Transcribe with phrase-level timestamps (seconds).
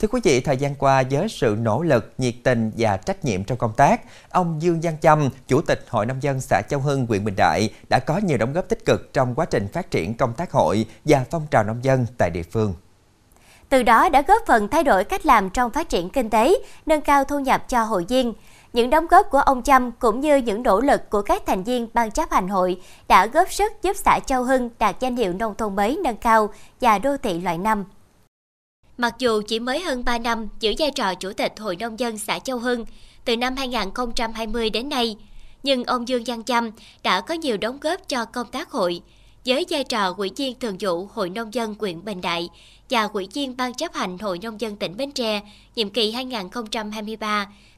[0.00, 3.44] Thưa quý vị, thời gian qua với sự nỗ lực, nhiệt tình và trách nhiệm
[3.44, 7.06] trong công tác, ông Dương Văn Châm, Chủ tịch Hội Nông dân xã Châu Hưng,
[7.06, 10.14] huyện Bình Đại đã có nhiều đóng góp tích cực trong quá trình phát triển
[10.14, 12.74] công tác hội và phong trào nông dân tại địa phương.
[13.68, 16.54] Từ đó đã góp phần thay đổi cách làm trong phát triển kinh tế,
[16.86, 18.32] nâng cao thu nhập cho hội viên.
[18.72, 21.88] Những đóng góp của ông Châm cũng như những nỗ lực của các thành viên
[21.94, 25.54] ban chấp hành hội đã góp sức giúp xã Châu Hưng đạt danh hiệu nông
[25.54, 26.48] thôn mới nâng cao
[26.80, 27.84] và đô thị loại năm.
[29.00, 32.18] Mặc dù chỉ mới hơn 3 năm giữ vai trò chủ tịch Hội Nông dân
[32.18, 32.84] xã Châu Hưng,
[33.24, 35.16] từ năm 2020 đến nay,
[35.62, 36.70] nhưng ông Dương Văn Chăm
[37.02, 39.00] đã có nhiều đóng góp cho công tác hội,
[39.46, 42.48] với vai trò ủy viên thường vụ Hội Nông dân huyện Bình Đại
[42.90, 45.40] và ủy viên ban chấp hành Hội Nông dân tỉnh Bến Tre
[45.76, 46.12] nhiệm kỳ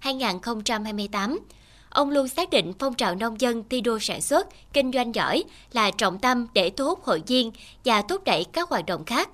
[0.03, 1.39] 2023-2028.
[1.91, 5.45] Ông luôn xác định phong trào nông dân thi đua sản xuất, kinh doanh giỏi
[5.73, 7.51] là trọng tâm để thu hút hội viên
[7.85, 9.29] và thúc đẩy các hoạt động khác.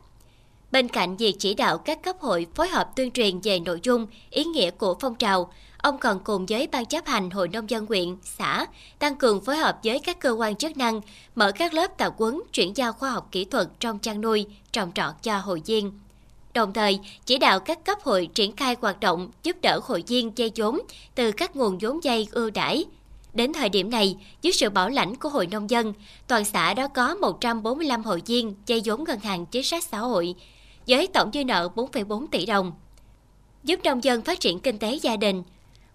[0.72, 4.06] Bên cạnh việc chỉ đạo các cấp hội phối hợp tuyên truyền về nội dung,
[4.30, 7.86] ý nghĩa của phong trào, ông còn cùng với Ban chấp hành Hội Nông dân
[7.86, 8.66] huyện, xã
[8.98, 11.00] tăng cường phối hợp với các cơ quan chức năng,
[11.34, 14.92] mở các lớp tập huấn chuyển giao khoa học kỹ thuật trong chăn nuôi, trồng
[14.94, 15.92] trọt cho hội viên.
[16.54, 20.32] Đồng thời, chỉ đạo các cấp hội triển khai hoạt động giúp đỡ hội viên
[20.36, 20.80] dây vốn
[21.14, 22.84] từ các nguồn vốn dây ưu đãi.
[23.34, 25.92] Đến thời điểm này, dưới sự bảo lãnh của Hội Nông dân,
[26.26, 30.34] toàn xã đã có 145 hội viên dây vốn ngân hàng chính sách xã hội,
[30.88, 32.72] với tổng dư nợ 4,4 tỷ đồng,
[33.64, 35.42] giúp nông dân phát triển kinh tế gia đình.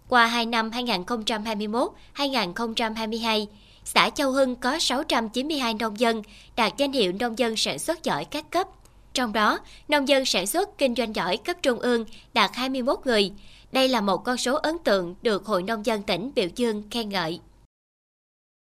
[0.08, 3.46] Qua 2 năm 2021-2022,
[3.84, 6.22] xã Châu Hưng có 692 nông dân
[6.56, 8.68] đạt danh hiệu nông dân sản xuất giỏi các cấp.
[9.12, 13.32] Trong đó, nông dân sản xuất kinh doanh giỏi cấp trung ương đạt 21 người.
[13.72, 17.08] Đây là một con số ấn tượng được Hội Nông dân tỉnh biểu dương khen
[17.08, 17.40] ngợi.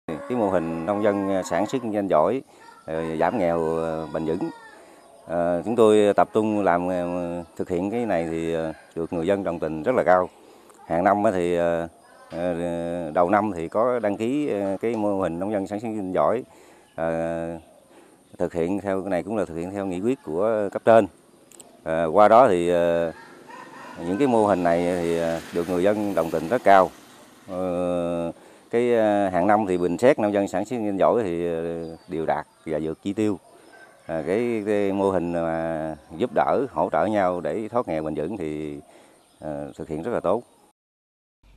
[0.06, 2.42] Cái mô hình nông dân sản xuất kinh doanh giỏi,
[3.20, 3.78] giảm nghèo
[4.12, 4.50] bền vững
[5.27, 9.27] À, chúng tôi tập trung làm ờ, thực hiện cái này thì ờ, được người
[9.27, 10.28] dân đồng tình rất là cao.
[10.87, 11.59] Hàng năm thì
[13.15, 14.50] đầu năm thì có đăng ký
[14.81, 16.43] cái mô hình nông dân sản xuất kinh giỏi.
[16.94, 17.59] À,
[18.38, 21.06] thực hiện theo cái này cũng là thực hiện theo nghị quyết của cấp trên.
[21.84, 22.66] À, qua đó thì
[24.06, 25.21] những cái mô hình này thì
[25.54, 26.91] được người dân đồng tình rất cao.
[27.49, 27.60] À,
[28.71, 28.91] cái
[29.31, 31.44] hàng năm thì bình xét nông dân sản xuất kinh giỏi thì
[32.09, 33.39] đều đạt và vượt chỉ tiêu.
[34.07, 38.15] À, cái, cái mô hình mà giúp đỡ hỗ trợ nhau để thoát nghèo bền
[38.15, 38.77] vững thì
[39.45, 40.43] uh, thực hiện rất là tốt.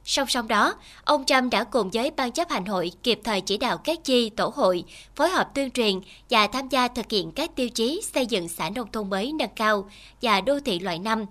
[0.04, 0.74] Song song đó,
[1.04, 4.30] ông Trâm đã cùng với ban chấp hành hội kịp thời chỉ đạo các chi,
[4.30, 4.84] tổ hội,
[5.16, 8.70] phối hợp tuyên truyền và tham gia thực hiện các tiêu chí xây dựng xã
[8.70, 9.90] nông thôn mới nâng cao
[10.22, 11.26] và đô thị loại năm.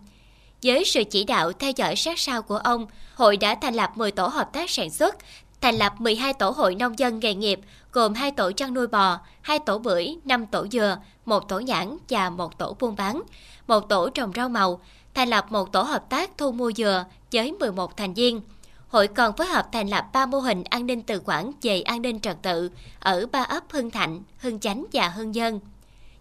[0.62, 4.10] Với sự chỉ đạo theo dõi sát sao của ông, hội đã thành lập 10
[4.10, 5.16] tổ hợp tác sản xuất,
[5.64, 7.60] thành lập 12 tổ hội nông dân nghề nghiệp
[7.92, 11.96] gồm 2 tổ chăn nuôi bò, 2 tổ bưởi, 5 tổ dừa, 1 tổ nhãn
[12.08, 13.22] và 1 tổ buôn bán,
[13.66, 14.80] 1 tổ trồng rau màu,
[15.14, 18.40] thành lập 1 tổ hợp tác thu mua dừa với 11 thành viên.
[18.88, 22.02] Hội còn phối hợp thành lập 3 mô hình an ninh tự quản về an
[22.02, 25.60] ninh trật tự ở ba ấp Hưng Thạnh, Hưng Chánh và Hưng Dân.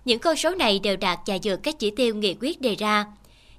[0.05, 3.05] Những con số này đều đạt và vượt các chỉ tiêu nghị quyết đề ra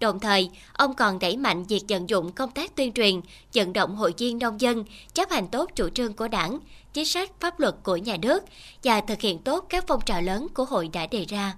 [0.00, 3.20] Đồng thời, ông còn đẩy mạnh việc vận dụng công tác tuyên truyền,
[3.54, 4.84] vận động hội viên nông dân
[5.14, 6.58] chấp hành tốt chủ trương của đảng,
[6.92, 8.44] chính sách pháp luật của nhà nước
[8.84, 11.54] và thực hiện tốt các phong trào lớn của hội đã đề ra.